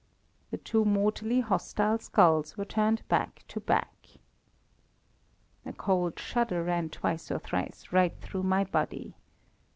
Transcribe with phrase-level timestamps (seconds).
[0.49, 4.09] the two mortally hostile skulls were turned back to back!
[5.63, 9.13] A cold shudder ran twice or thrice right down my body.